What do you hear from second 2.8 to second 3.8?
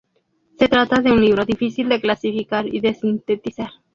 sintetizar.